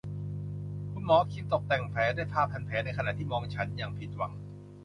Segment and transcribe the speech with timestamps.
[0.91, 4.33] คุณหมอคิมตกแต่งแผลด้วยผ้าพันแผลในขณะที่มองฉันอย่างผิดหวัง